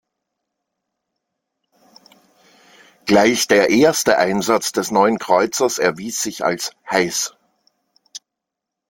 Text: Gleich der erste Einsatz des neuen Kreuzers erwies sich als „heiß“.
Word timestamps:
Gleich 3.05 3.47
der 3.47 3.69
erste 3.69 4.17
Einsatz 4.17 4.71
des 4.71 4.89
neuen 4.89 5.19
Kreuzers 5.19 5.77
erwies 5.77 6.23
sich 6.23 6.43
als 6.43 6.71
„heiß“. 6.89 7.35